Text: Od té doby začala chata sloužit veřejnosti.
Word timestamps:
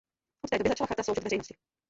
Od 0.45 0.49
té 0.49 0.57
doby 0.57 0.69
začala 0.69 0.87
chata 0.87 1.03
sloužit 1.03 1.23
veřejnosti. 1.23 1.55